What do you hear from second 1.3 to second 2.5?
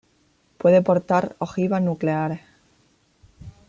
ojivas nucleares.